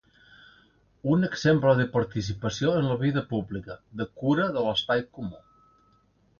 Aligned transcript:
Un 1.15 1.27
exemple 1.27 1.73
de 1.81 1.85
participació 1.99 2.73
en 2.79 2.89
la 2.93 2.97
vida 3.03 3.25
pública, 3.35 3.79
de 4.03 4.11
cura 4.25 4.51
de 4.59 4.67
l'espai 4.69 5.09
comú. 5.21 5.45